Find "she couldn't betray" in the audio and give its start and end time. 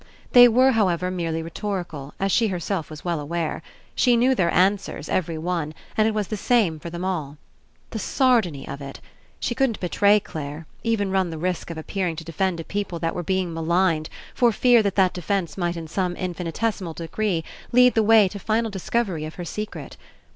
9.39-10.15